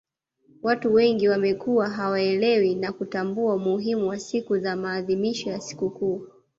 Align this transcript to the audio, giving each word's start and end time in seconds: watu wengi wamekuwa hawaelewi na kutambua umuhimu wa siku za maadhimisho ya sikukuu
watu 0.63 0.93
wengi 0.93 1.29
wamekuwa 1.29 1.89
hawaelewi 1.89 2.75
na 2.75 2.93
kutambua 2.93 3.55
umuhimu 3.55 4.07
wa 4.09 4.19
siku 4.19 4.57
za 4.57 4.75
maadhimisho 4.75 5.49
ya 5.49 5.61
sikukuu 5.61 6.27